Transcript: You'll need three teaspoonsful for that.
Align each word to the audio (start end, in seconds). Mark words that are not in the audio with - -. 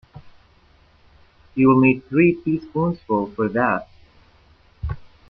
You'll 1.53 1.79
need 1.79 2.07
three 2.09 2.33
teaspoonsful 2.33 3.35
for 3.35 3.47
that. 3.49 3.87